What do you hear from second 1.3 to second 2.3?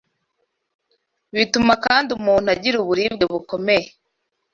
Bituma kandi